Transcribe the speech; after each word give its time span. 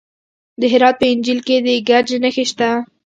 د 0.59 0.61
هرات 0.71 0.95
په 0.99 1.05
انجیل 1.11 1.39
کې 1.47 1.55
د 1.65 1.67
ګچ 1.87 2.07
نښې 2.23 2.45
شته. 2.49 2.69